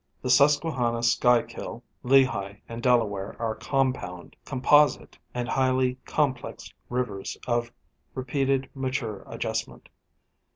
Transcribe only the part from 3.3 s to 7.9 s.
are compound, composite and highly complex rivers, of